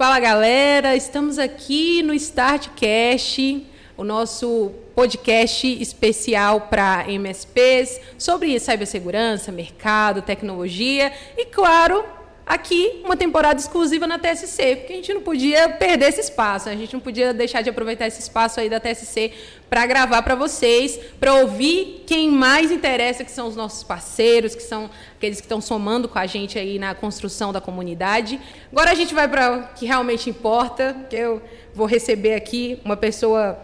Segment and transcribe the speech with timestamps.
[0.00, 3.66] Fala galera, estamos aqui no Startcast,
[3.98, 12.02] o nosso podcast especial para MSPs sobre cibersegurança, mercado, tecnologia e, claro,
[12.50, 16.74] aqui uma temporada exclusiva na TSC, porque a gente não podia perder esse espaço, a
[16.74, 19.32] gente não podia deixar de aproveitar esse espaço aí da TSC
[19.68, 24.64] para gravar para vocês, para ouvir quem mais interessa, que são os nossos parceiros, que
[24.64, 28.40] são aqueles que estão somando com a gente aí na construção da comunidade.
[28.72, 31.40] Agora a gente vai para o que realmente importa, que eu
[31.72, 33.60] vou receber aqui uma pessoa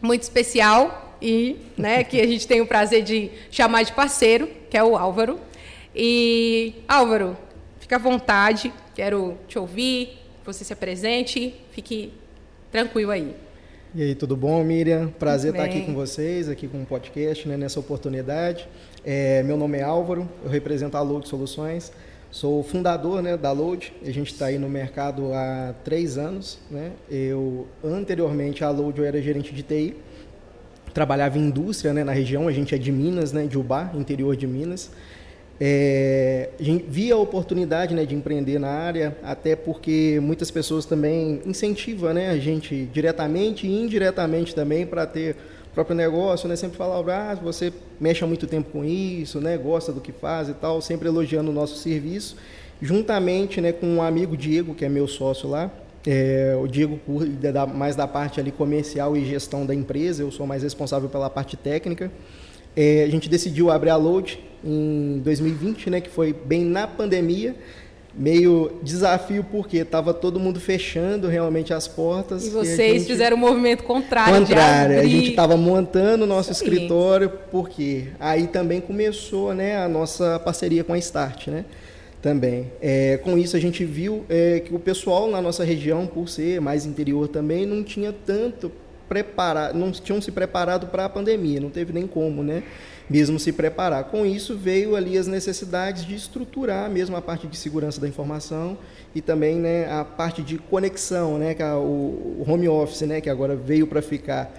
[0.00, 4.78] muito especial e, né, que a gente tem o prazer de chamar de parceiro, que
[4.78, 5.38] é o Álvaro.
[5.94, 7.36] E Álvaro,
[7.94, 12.12] Fique à vontade, quero te ouvir, você se apresente, fique
[12.72, 13.36] tranquilo aí.
[13.94, 15.06] E aí, tudo bom, Miriam?
[15.16, 18.68] Prazer estar aqui com vocês, aqui com o podcast, né, nessa oportunidade.
[19.04, 21.92] É, meu nome é Álvaro, eu represento a Load Soluções,
[22.32, 26.58] sou fundador né, da Load, a gente está aí no mercado há três anos.
[26.68, 26.90] Né?
[27.08, 29.94] Eu, anteriormente à Load, eu era gerente de TI,
[30.92, 34.34] trabalhava em indústria né, na região, a gente é de Minas, né, de Ubá, interior
[34.34, 34.90] de Minas.
[35.60, 36.50] É,
[36.88, 42.30] vi a oportunidade né, de empreender na área, até porque muitas pessoas também incentivam né,
[42.30, 45.36] a gente diretamente e indiretamente também para ter
[45.74, 46.54] próprio negócio, né?
[46.56, 49.58] Sempre falavam, ah, você mexe há muito tempo com isso, né?
[49.58, 52.36] Gosta do que faz e tal, sempre elogiando o nosso serviço.
[52.80, 55.70] Juntamente né, com um amigo Diego, que é meu sócio lá,
[56.06, 57.00] é, o Diego
[57.74, 61.56] mais da parte ali comercial e gestão da empresa, eu sou mais responsável pela parte
[61.56, 62.10] técnica.
[62.76, 67.54] É, a gente decidiu abrir a Load em 2020, né, que foi bem na pandemia,
[68.16, 72.46] meio desafio porque estava todo mundo fechando realmente as portas.
[72.46, 74.34] E vocês e fizeram o um movimento contrário.
[74.34, 77.38] Contrário, a gente estava montando o nosso Isso escritório aí.
[77.50, 81.64] porque aí também começou, né, a nossa parceria com a Start, né?
[82.22, 82.72] Também.
[82.80, 86.58] É, com isso a gente viu é, que o pessoal na nossa região, por ser
[86.58, 88.72] mais interior também, não tinha tanto
[89.08, 92.62] preparado, não tinham se preparado para a pandemia, não teve nem como, né?
[93.08, 94.04] Mesmo se preparar.
[94.04, 98.78] Com isso veio ali as necessidades de estruturar mesmo a parte de segurança da informação
[99.14, 103.28] e também, né, a parte de conexão, né, que é o home office, né, que
[103.28, 104.52] agora veio para ficar.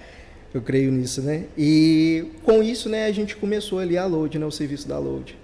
[0.54, 1.44] Eu creio nisso, né?
[1.58, 5.36] E com isso, né, a gente começou ali a Load, né, o serviço da Load.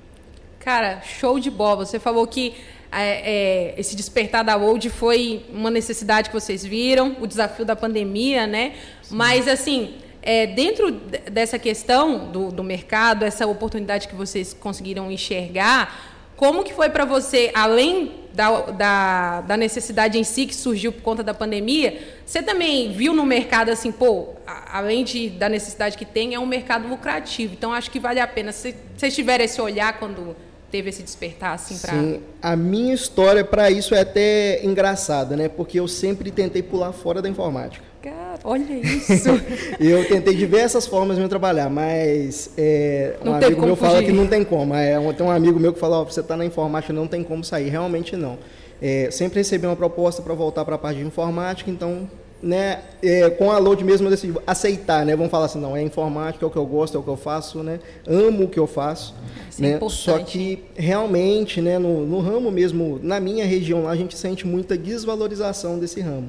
[0.58, 1.84] Cara, show de bola.
[1.84, 2.54] Você falou que
[2.92, 7.74] é, é, esse despertar da World foi uma necessidade que vocês viram, o desafio da
[7.74, 8.74] pandemia, né?
[9.02, 9.16] Sim.
[9.16, 10.92] Mas, assim, é, dentro
[11.30, 17.04] dessa questão do, do mercado, essa oportunidade que vocês conseguiram enxergar, como que foi para
[17.04, 22.42] você, além da, da, da, necessidade em si que surgiu por conta da pandemia, você
[22.42, 26.88] também viu no mercado assim, pô, além de, da necessidade que tem, é um mercado
[26.88, 27.54] lucrativo.
[27.54, 28.52] Então, acho que vale a pena.
[28.52, 30.36] Se vocês tiverem esse olhar quando
[30.72, 35.46] teve esse despertar assim para Sim, a minha história para isso é até engraçada, né?
[35.46, 37.84] Porque eu sempre tentei pular fora da informática.
[38.00, 39.28] Cara, olha isso.
[39.78, 44.42] eu tentei diversas formas de trabalhar, mas é, um amigo meu fala que não tem
[44.42, 44.74] como.
[44.74, 47.44] É, tem um amigo meu que fala, oh, você está na informática, não tem como
[47.44, 47.68] sair.
[47.68, 48.38] Realmente não.
[48.80, 52.10] É, sempre recebi uma proposta para voltar para a parte de informática, então
[52.42, 55.14] né, é, com a Load mesmo eu decidi aceitar, né?
[55.14, 57.16] Vamos falar assim, não, é informática, é o que eu gosto, é o que eu
[57.16, 57.78] faço, né?
[58.06, 59.14] Amo o que eu faço.
[59.48, 59.78] Isso é né?
[59.80, 64.18] É Só que realmente, né, no, no ramo mesmo, na minha região lá, a gente
[64.18, 66.28] sente muita desvalorização desse ramo.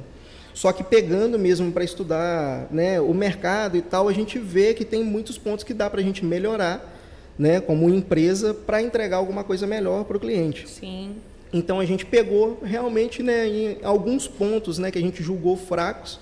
[0.54, 4.84] Só que pegando mesmo para estudar né, o mercado e tal, a gente vê que
[4.84, 6.92] tem muitos pontos que dá para a gente melhorar,
[7.36, 10.68] né, como empresa, para entregar alguma coisa melhor para o cliente.
[10.68, 11.16] Sim.
[11.54, 16.18] Então a gente pegou realmente né, em alguns pontos né, que a gente julgou fracos,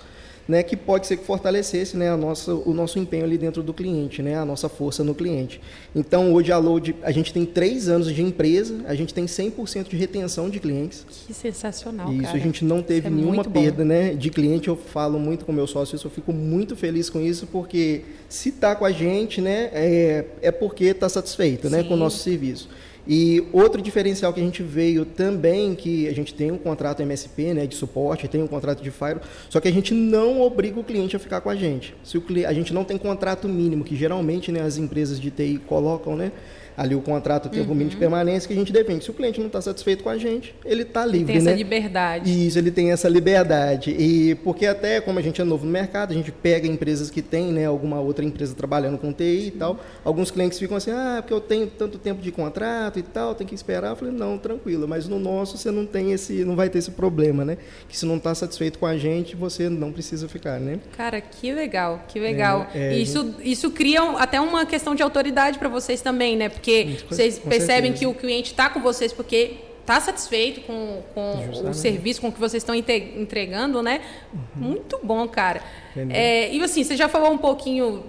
[0.47, 3.73] né, que pode ser que fortalecesse né, a nossa, o nosso empenho ali dentro do
[3.73, 5.59] cliente, né, a nossa força no cliente.
[5.95, 9.89] Então hoje a Load, a gente tem três anos de empresa, a gente tem 100%
[9.89, 11.03] de retenção de clientes.
[11.25, 12.37] Que sensacional, Isso, cara.
[12.37, 15.65] a gente não teve é nenhuma perda né, de cliente, eu falo muito com meu
[15.65, 20.25] sócio, eu fico muito feliz com isso, porque se está com a gente, né, é,
[20.43, 22.69] é porque está satisfeito né, com o nosso serviço.
[23.07, 27.53] E outro diferencial que a gente veio também, que a gente tem um contrato MSP,
[27.53, 29.19] né, de suporte, tem um contrato de Fire,
[29.49, 31.93] só que a gente não obriga o cliente a ficar com a gente.
[32.03, 35.29] Se o cliente, a gente não tem contrato mínimo, que geralmente né, as empresas de
[35.29, 36.31] TI colocam, né?
[36.75, 37.67] ali o contrato tem uhum.
[37.67, 39.03] o mínimo de permanência que a gente defende.
[39.03, 41.33] Se o cliente não está satisfeito com a gente, ele está livre.
[41.33, 41.51] Ele tem né?
[41.51, 42.47] essa liberdade.
[42.47, 43.91] Isso, ele tem essa liberdade.
[43.91, 47.21] E porque até como a gente é novo no mercado, a gente pega empresas que
[47.21, 49.47] têm né, alguma outra empresa trabalhando com TI Sim.
[49.47, 49.79] e tal.
[50.03, 53.45] Alguns clientes ficam assim, ah, porque eu tenho tanto tempo de contrato e tal, tem
[53.45, 53.89] que esperar.
[53.91, 56.91] Eu falei, não, tranquilo, mas no nosso você não tem esse, não vai ter esse
[56.91, 57.57] problema, né?
[57.87, 60.79] Que se não está satisfeito com a gente, você não precisa ficar, né?
[60.95, 62.67] Cara, que legal, que legal.
[62.73, 66.49] É, é, isso, isso cria até uma questão de autoridade para vocês também, né?
[66.49, 67.99] Porque vocês percebem certeza.
[67.99, 72.31] que o cliente está com vocês porque está satisfeito com, com o serviço, com o
[72.31, 74.01] que vocês estão entregando, né?
[74.33, 74.39] Uhum.
[74.55, 75.61] Muito bom, cara.
[76.09, 78.03] É, e assim, você já falou um pouquinho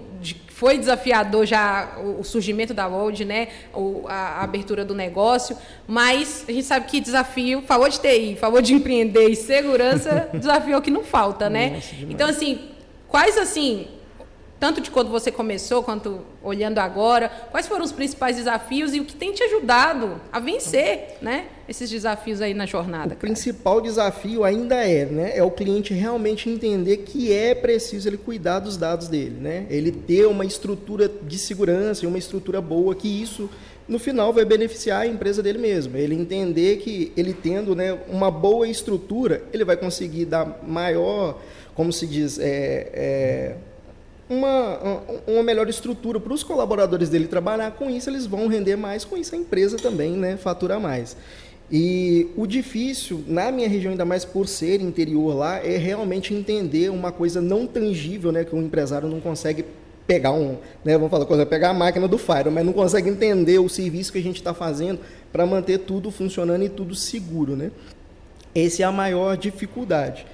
[0.55, 3.49] foi desafiador já o, surgimento da World, né?
[4.07, 8.73] A, abertura do negócio, mas a gente sabe que desafio, falou de TI, falou de
[8.73, 11.71] empreender e segurança, desafio é o que não falta, né?
[11.71, 12.69] Nossa, então, assim,
[13.05, 13.89] quais assim
[14.59, 19.05] tanto de quando você começou quanto olhando agora, quais foram os principais desafios e o
[19.05, 23.07] que tem te ajudado a vencer, né, esses desafios aí na jornada?
[23.07, 23.19] O cara?
[23.19, 28.59] principal desafio ainda é, né, é o cliente realmente entender que é preciso ele cuidar
[28.59, 29.65] dos dados dele, né?
[29.69, 33.49] Ele ter uma estrutura de segurança e uma estrutura boa que isso
[33.87, 35.95] no final vai beneficiar a empresa dele mesmo.
[35.97, 41.39] Ele entender que ele tendo, né, uma boa estrutura, ele vai conseguir dar maior,
[41.75, 43.55] como se diz, é, é
[44.29, 47.71] uma, uma melhor estrutura para os colaboradores dele trabalhar.
[47.71, 51.15] Com isso, eles vão render mais, com isso, a empresa também né, fatura mais.
[51.71, 56.89] E o difícil, na minha região, ainda mais por ser interior lá, é realmente entender
[56.89, 59.65] uma coisa não tangível, né, que o empresário não consegue
[60.05, 63.57] pegar um, né, vamos falar coisa, pegar a máquina do Fire, mas não consegue entender
[63.57, 64.99] o serviço que a gente está fazendo
[65.31, 67.71] para manter tudo funcionando e tudo seguro, né?
[68.53, 70.25] Essa é a maior dificuldade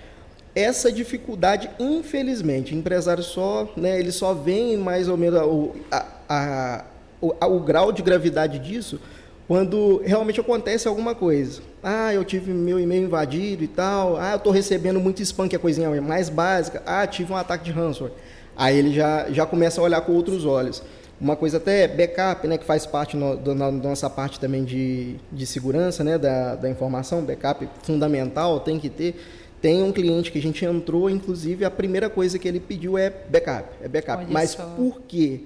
[0.54, 6.86] essa dificuldade, infelizmente, empresário só, né, ele só vem mais ou menos o, a, a,
[7.22, 9.00] o, a, o grau de gravidade disso
[9.48, 11.62] quando realmente acontece alguma coisa.
[11.84, 14.16] Ah, eu tive meu e-mail invadido e tal.
[14.16, 16.82] Ah, eu estou recebendo muito spam, que é a coisinha mais básica.
[16.86, 18.14] Ah, tive um ataque de ransomware.
[18.56, 20.82] Aí ele já, já começa a olhar com outros olhos.
[21.20, 26.04] Uma coisa até backup, né, que faz parte da nossa parte também de, de segurança
[26.04, 29.16] né, da, da informação, backup fundamental, tem que ter
[29.62, 33.10] tem um cliente que a gente entrou, inclusive, a primeira coisa que ele pediu é
[33.10, 33.70] backup.
[33.82, 34.24] É backup.
[34.24, 34.66] Olha Mas só.
[34.76, 35.42] por quê?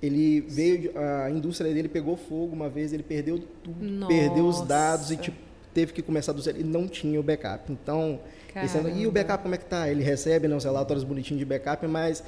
[0.00, 4.12] Ele veio, a indústria dele pegou fogo uma vez, ele perdeu tudo, Nossa.
[4.12, 5.36] perdeu os dados e tipo,
[5.74, 6.58] teve que começar do zero.
[6.58, 7.72] Ele não tinha o backup.
[7.72, 8.20] Então,
[8.54, 9.90] esse, e o backup como é que tá?
[9.90, 12.22] Ele recebe né, os relatórios bonitinhos de backup, mas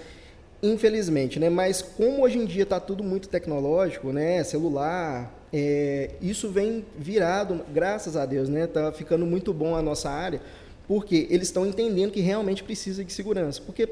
[0.61, 1.49] infelizmente, né?
[1.49, 4.43] Mas como hoje em dia está tudo muito tecnológico, né?
[4.43, 8.67] Celular, é, isso vem virado, graças a Deus, né?
[8.67, 10.41] Tá ficando muito bom a nossa área
[10.89, 13.61] porque eles estão entendendo que realmente precisa de segurança.
[13.61, 13.87] Porque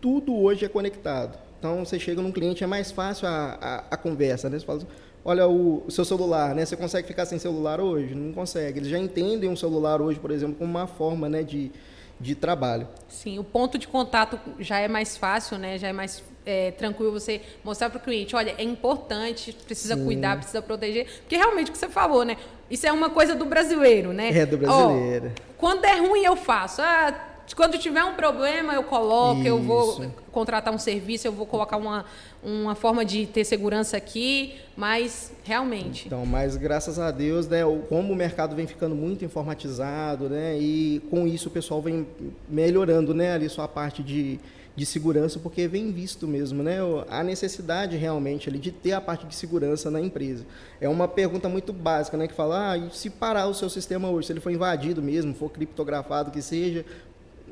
[0.00, 1.38] tudo hoje é conectado.
[1.58, 4.50] Então, você chega num cliente, é mais fácil a, a, a conversa.
[4.50, 4.58] Né?
[4.58, 4.82] Você fala,
[5.24, 6.66] olha o, o, seu celular, né?
[6.66, 8.14] Você consegue ficar sem celular hoje?
[8.14, 8.80] Não consegue.
[8.80, 11.72] Eles já entendem um celular hoje, por exemplo, como uma forma né, de,
[12.20, 12.86] de trabalho.
[13.08, 15.78] Sim, o ponto de contato já é mais fácil, né?
[15.78, 20.04] Já é mais é, tranquilo você mostrar para o cliente, olha, é importante, precisa Sim.
[20.04, 22.36] cuidar, precisa proteger, porque realmente o que você falou, né?
[22.70, 24.30] Isso é uma coisa do brasileiro, né?
[24.36, 25.32] É do brasileiro.
[25.53, 26.82] Oh, quando é ruim eu faço.
[26.82, 27.10] Ah,
[27.52, 29.48] quando tiver um problema eu coloco, Isso.
[29.48, 32.04] eu vou contratar um serviço, eu vou colocar uma,
[32.42, 36.06] uma forma de ter segurança aqui, mas realmente.
[36.06, 41.02] Então, mas graças a Deus, né, como o mercado vem ficando muito informatizado, né, e
[41.10, 42.06] com isso o pessoal vem
[42.48, 44.40] melhorando, né, ali sua parte de
[44.76, 46.78] de segurança, porque vem visto mesmo, né?
[47.08, 50.44] A necessidade realmente ali de ter a parte de segurança na empresa.
[50.80, 52.26] É uma pergunta muito básica, né?
[52.26, 55.32] Que fala, ah, e se parar o seu sistema hoje, se ele for invadido mesmo,
[55.32, 56.84] for criptografado, que seja,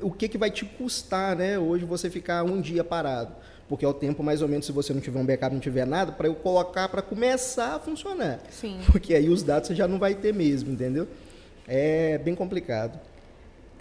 [0.02, 1.58] o que, que vai te custar, né?
[1.58, 3.34] Hoje você ficar um dia parado.
[3.68, 5.86] Porque é o tempo, mais ou menos, se você não tiver um backup, não tiver
[5.86, 8.40] nada, para eu colocar para começar a funcionar.
[8.50, 8.78] Sim.
[8.90, 11.08] Porque aí os dados você já não vai ter mesmo, entendeu?
[11.66, 13.00] É bem complicado.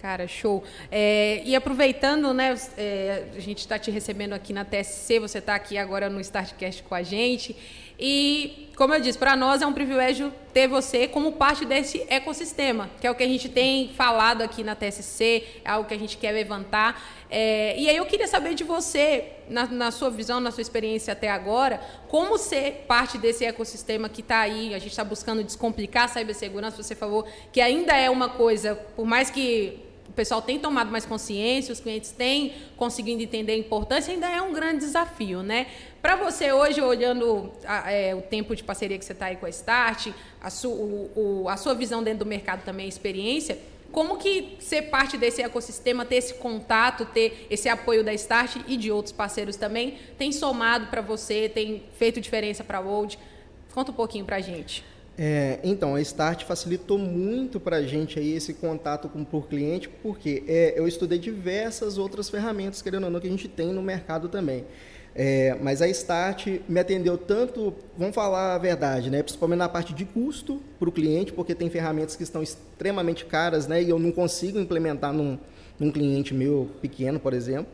[0.01, 0.63] Cara, show.
[0.91, 5.53] É, e aproveitando, né, é, a gente está te recebendo aqui na TSC, você está
[5.53, 7.55] aqui agora no Startcast com a gente.
[8.03, 12.89] E, como eu disse, para nós é um privilégio ter você como parte desse ecossistema,
[13.00, 16.00] que é o que a gente tem falado aqui na TSC, é algo que a
[16.00, 17.00] gente quer levantar.
[17.29, 21.13] É, e aí eu queria saber de você, na, na, sua visão, na sua experiência
[21.13, 26.05] até agora, como ser parte desse ecossistema que está aí, a gente está buscando descomplicar
[26.05, 30.59] a cibersegurança, você falou que ainda é uma coisa, por mais que o pessoal tem
[30.59, 35.41] tomado mais consciência, os clientes têm conseguindo entender a importância, ainda é um grande desafio,
[35.41, 35.67] né?
[36.01, 39.45] Para você hoje, olhando a, é, o tempo de parceria que você está aí com
[39.45, 40.09] a Start,
[40.41, 43.57] a, su, o, o, a sua visão dentro do mercado também, a experiência,
[43.89, 48.75] como que ser parte desse ecossistema, ter esse contato, ter esse apoio da Start e
[48.75, 53.17] de outros parceiros também, tem somado para você, tem feito diferença para a World?
[53.73, 54.83] Conta um pouquinho para a gente.
[55.17, 59.89] É, então, a Start facilitou muito para a gente aí esse contato com por cliente,
[59.89, 63.81] porque é, eu estudei diversas outras ferramentas, querendo ou não, que a gente tem no
[63.81, 64.65] mercado também.
[65.13, 69.21] É, mas a Start me atendeu tanto, vamos falar a verdade, né?
[69.21, 73.67] principalmente na parte de custo para o cliente, porque tem ferramentas que estão extremamente caras
[73.67, 73.83] né?
[73.83, 75.37] e eu não consigo implementar num,
[75.77, 77.71] num cliente meu pequeno, por exemplo.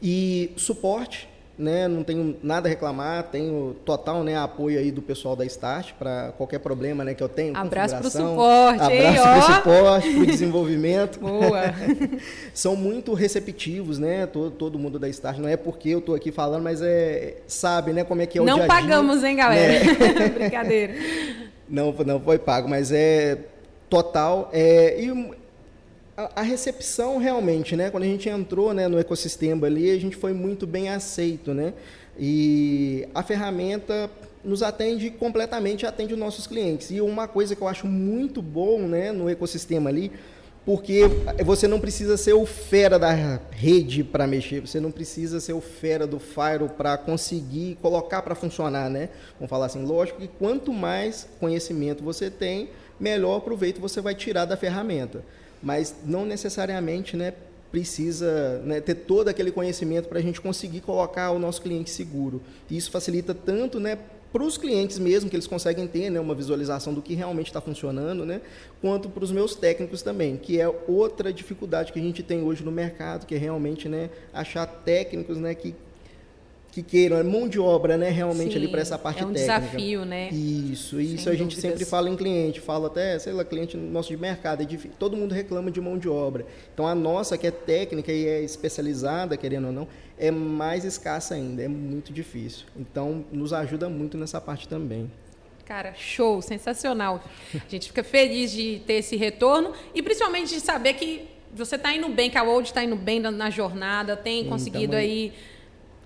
[0.00, 1.28] E suporte,
[1.60, 1.86] né?
[1.86, 6.32] Não tenho nada a reclamar, tenho total, né, apoio aí do pessoal da Start para
[6.36, 7.56] qualquer problema, né, que eu tenho.
[7.56, 11.20] Abraço para o suporte, abraço para o suporte, para o desenvolvimento.
[11.20, 11.74] Boa.
[12.54, 14.26] São muito receptivos, né?
[14.26, 15.38] Todo, todo mundo da Start.
[15.38, 18.42] Não é porque eu estou aqui falando, mas é sabe, né, como é que é
[18.42, 19.84] o Não dia -dia, pagamos, hein, galera?
[19.84, 20.28] Né?
[20.34, 20.94] Brincadeira.
[21.68, 23.38] Não, não foi pago, mas é
[23.88, 24.48] total.
[24.52, 25.10] É, e
[26.34, 27.90] a, recepção realmente, né?
[27.90, 31.72] Quando a gente entrou né, no ecossistema ali, a gente foi muito bem aceito, né?
[32.18, 34.10] E a ferramenta
[34.44, 36.90] nos atende completamente, atende os nossos clientes.
[36.90, 40.10] E uma coisa que eu acho muito bom né, no ecossistema ali,
[40.64, 41.02] porque
[41.44, 45.60] você não precisa ser o fera da rede para mexer, você não precisa ser o
[45.60, 49.08] fera do Fire para conseguir colocar para funcionar, né?
[49.38, 54.44] Vamos falar assim, lógico que quanto mais conhecimento você tem, melhor proveito você vai tirar
[54.44, 55.24] da ferramenta
[55.62, 57.32] mas não necessariamente né,
[57.70, 62.42] precisa né, ter todo aquele conhecimento para a gente conseguir colocar o nosso cliente seguro.
[62.70, 63.98] Isso facilita tanto né,
[64.32, 67.60] para os clientes mesmo, que eles conseguem ter né, uma visualização do que realmente está
[67.60, 68.40] funcionando, né,
[68.80, 72.64] quanto para os meus técnicos também, que é outra dificuldade que a gente tem hoje
[72.64, 75.74] no mercado, que é realmente né, achar técnicos né, que
[76.70, 79.40] que queiram, é mão de obra, né, realmente Sim, ali para essa parte técnica.
[79.40, 79.70] É um técnica.
[79.70, 80.28] desafio, né?
[80.30, 84.08] Isso, isso Sem a gente sempre fala em cliente, fala até, sei lá, cliente nosso
[84.08, 86.46] de mercado, é difícil, todo mundo reclama de mão de obra.
[86.72, 91.34] Então a nossa, que é técnica e é especializada, querendo ou não, é mais escassa
[91.34, 92.66] ainda, é muito difícil.
[92.76, 95.10] Então nos ajuda muito nessa parte também.
[95.64, 97.22] Cara, show, sensacional.
[97.54, 101.94] A gente fica feliz de ter esse retorno e principalmente de saber que você está
[101.94, 105.32] indo bem, que a Old está indo bem na jornada, tem conseguido aí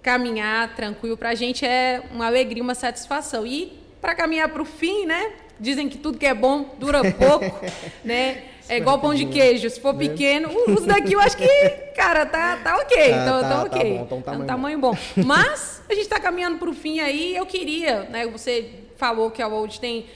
[0.05, 3.47] caminhar tranquilo para a gente é uma alegria, uma satisfação.
[3.47, 5.33] E para caminhar para o fim, né?
[5.59, 7.65] Dizem que tudo que é bom dura pouco,
[8.05, 8.43] né?
[8.69, 9.69] É igual pão de queijo.
[9.69, 10.07] Se for né?
[10.07, 11.49] pequeno, os daqui eu acho que,
[11.97, 12.97] cara, tá, tá ok.
[12.97, 13.81] Tá, então, tá, tá ok.
[13.81, 14.93] Tá bom, então, tamanho, um tamanho bom.
[14.93, 14.99] bom.
[15.25, 17.35] Mas a gente está caminhando para o fim aí.
[17.35, 18.27] Eu queria, né?
[18.27, 20.07] Você falou que a World tem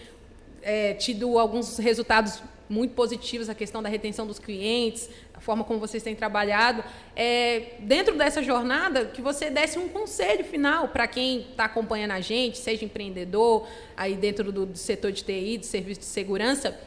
[0.63, 5.79] é, tido alguns resultados muito positivos, a questão da retenção dos clientes, a forma como
[5.81, 6.85] vocês têm trabalhado.
[7.17, 12.21] É, dentro dessa jornada, que você desse um conselho final para quem está acompanhando a
[12.21, 16.79] gente, seja empreendedor, aí dentro do, do setor de TI, do serviço de segurança,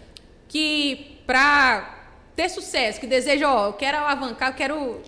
[0.47, 1.99] que para
[2.35, 5.01] ter sucesso, que deseja, ó, eu quero alavancar, eu quero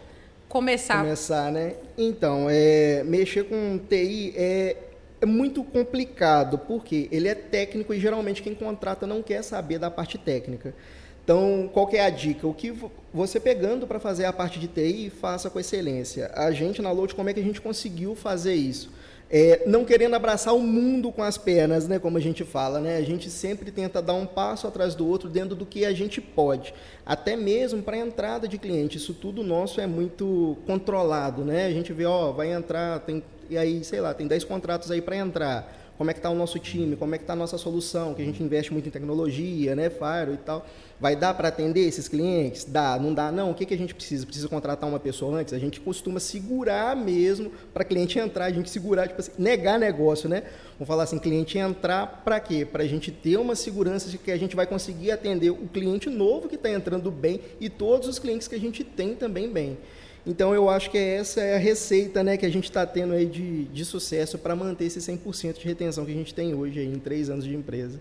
[0.48, 1.00] começar.
[1.00, 1.76] Começar, né?
[1.98, 4.78] Então, é, mexer com TI é,
[5.24, 9.90] é muito complicado, porque ele é técnico e geralmente quem contrata não quer saber da
[9.90, 10.76] parte técnica.
[11.24, 12.46] Então, qual é a dica?
[12.46, 12.74] O que
[13.14, 16.30] você pegando para fazer a parte de TI, faça com excelência.
[16.36, 18.92] A gente na Load, como é que a gente conseguiu fazer isso?
[19.30, 22.98] É, não querendo abraçar o mundo com as pernas, né, como a gente fala, né?
[22.98, 26.20] A gente sempre tenta dar um passo atrás do outro dentro do que a gente
[26.20, 26.74] pode,
[27.06, 28.98] até mesmo para a entrada de cliente.
[28.98, 31.66] Isso tudo nosso é muito controlado, né?
[31.66, 35.02] A gente vê, ó, vai entrar, tem e aí, sei lá, tem 10 contratos aí
[35.02, 37.58] para entrar como é que está o nosso time, como é que está a nossa
[37.58, 40.66] solução, que a gente investe muito em tecnologia, né, Fire e tal.
[41.00, 42.66] Vai dar para atender esses clientes?
[42.66, 43.52] Dá, não dá, não.
[43.52, 44.26] O que, que a gente precisa?
[44.26, 45.54] Precisa contratar uma pessoa antes?
[45.54, 50.28] A gente costuma segurar mesmo para cliente entrar, a gente segurar, tipo assim, negar negócio,
[50.30, 50.44] né?
[50.74, 52.66] Vamos falar assim, cliente entrar para quê?
[52.66, 56.10] Para a gente ter uma segurança de que a gente vai conseguir atender o cliente
[56.10, 59.78] novo que está entrando bem e todos os clientes que a gente tem também bem.
[60.26, 63.26] Então eu acho que essa é a receita né, que a gente está tendo aí
[63.26, 66.88] de, de sucesso para manter esse 100% de retenção que a gente tem hoje aí,
[66.88, 68.00] em três anos de empresa.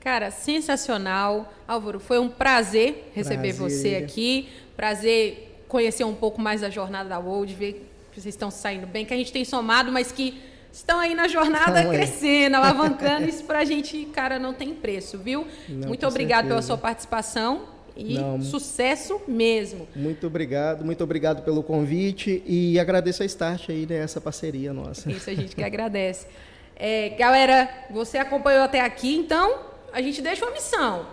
[0.00, 1.52] Cara, sensacional.
[1.66, 3.78] Álvaro, foi um prazer receber prazer.
[3.78, 4.48] você aqui.
[4.76, 9.04] Prazer conhecer um pouco mais da jornada da World, ver que vocês estão saindo bem,
[9.04, 10.40] que a gente tem somado, mas que
[10.72, 13.26] estão aí na jornada então, crescendo, alavancando.
[13.28, 15.46] Isso para a gente, cara, não tem preço, viu?
[15.68, 16.48] Não, Muito obrigado certeza.
[16.48, 17.73] pela sua participação.
[17.96, 18.42] E Não.
[18.42, 19.86] sucesso mesmo.
[19.94, 25.10] Muito obrigado, muito obrigado pelo convite e agradeço a Start aí nessa né, parceria nossa.
[25.10, 26.26] Isso a gente que agradece.
[26.74, 29.60] É, galera, você acompanhou até aqui, então
[29.92, 31.06] a gente deixa uma missão.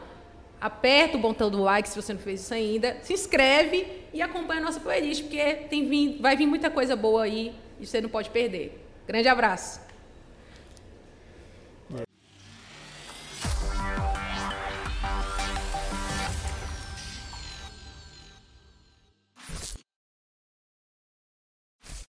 [0.59, 4.61] Aperta o botão do like se você não fez isso ainda, se inscreve e acompanha
[4.61, 8.29] a nossa playlist, porque tem, vai vir muita coisa boa aí e você não pode
[8.31, 8.79] perder.
[9.07, 9.90] Grande abraço.